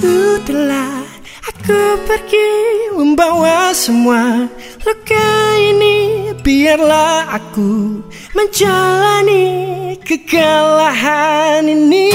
Sudahlah 0.00 1.04
aku 1.44 1.76
pergi 2.08 2.48
membawa 2.96 3.68
semua 3.76 4.48
luka 4.80 5.28
ini. 5.60 6.32
Biarlah 6.40 7.28
aku 7.36 8.00
menjalani 8.32 9.44
kekalahan 10.00 11.68
ini 11.68 12.08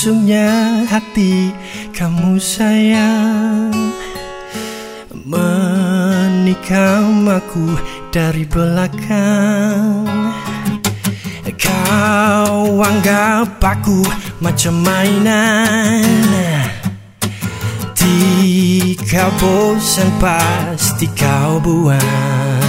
Busuknya 0.00 0.80
hati 0.88 1.52
kamu 1.92 2.40
sayang. 2.40 3.68
Menikam 5.28 7.28
aku 7.28 7.76
dari 8.08 8.48
belakang. 8.48 10.08
Kau 11.52 12.80
anggap 12.80 13.60
aku 13.60 14.00
macam 14.40 14.80
mainan. 14.80 16.08
Jika 17.92 19.28
bosan 19.36 20.08
pasti 20.16 21.12
kau 21.12 21.60
buang. 21.60 22.64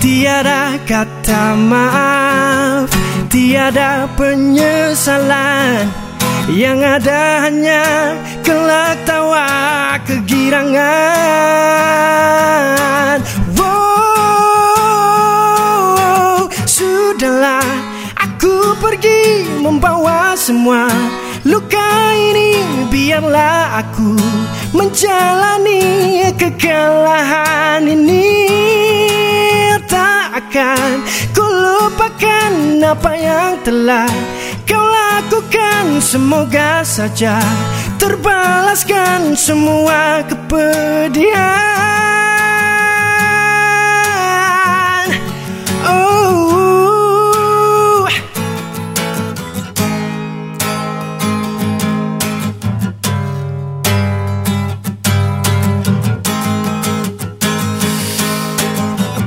Tiada 0.00 0.80
kata 0.88 1.60
maaf 1.60 2.88
Tiada 3.30 4.10
penyesalan 4.18 5.86
Yang 6.50 6.98
ada 6.98 7.46
hanya 7.46 8.10
kelak 8.42 8.98
tawa 9.06 9.94
kegirangan. 10.02 10.82
Wow, 13.54 14.90
Sudahlah 16.66 17.62
aku 18.18 18.74
pergi 18.82 19.46
membawa 19.62 20.34
semua. 20.34 20.90
Luka 21.46 22.18
ini 22.18 22.58
biarlah 22.90 23.86
aku 23.86 24.18
menjalani 24.74 26.34
kekalahan 26.34 27.86
ini. 27.86 28.50
Akan 30.30 31.04
ku 31.34 31.42
lupakan 31.42 32.54
apa 32.80 33.12
yang 33.18 33.58
telah 33.66 34.08
kau 34.64 34.79
lakukan 35.20 36.00
Semoga 36.00 36.80
saja 36.80 37.36
terbalaskan 38.00 39.36
semua 39.36 40.24
kepedihan. 40.24 41.36
Oh. 45.84 46.48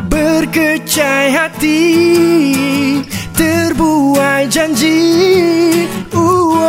Berkecai 0.10 1.30
hati 1.38 1.86
Terbuai 3.64 4.44
janji. 4.52 5.00
Uh, 6.12 6.60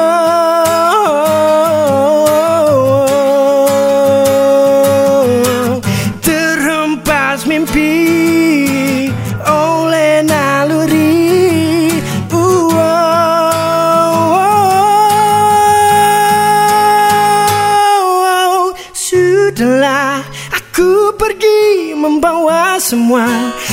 Terhempas 6.22 7.50
mimpi 7.50 9.10
Oleh 9.42 10.22
naluri. 10.22 11.18
Sudahlah 18.94 20.22
aku 20.54 21.10
pergi 21.18 21.90
membawa 21.98 22.78
semua 22.78 23.26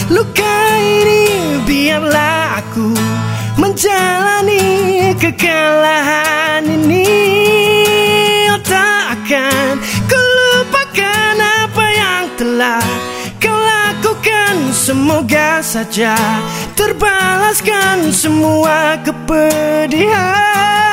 luka 0.10 0.58
ini. 0.82 1.30
Biarlah 1.70 1.91
kekalahan 5.32 6.68
ini 6.68 7.08
Tak 8.68 9.16
akan 9.16 9.80
ku 10.08 10.20
lupakan 10.20 11.36
apa 11.40 11.86
yang 11.96 12.24
telah 12.36 12.84
kau 13.40 13.56
lakukan. 13.56 14.76
Semoga 14.76 15.64
saja 15.64 16.16
terbalaskan 16.76 18.12
semua 18.12 19.00
kepedihan 19.08 20.91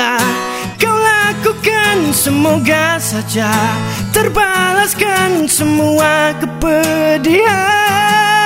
telah 0.00 0.32
kau 0.80 0.96
lakukan 0.96 2.08
Semoga 2.16 2.96
saja 2.96 3.52
terbalaskan 4.16 5.44
semua 5.44 6.32
kepedihan 6.40 8.39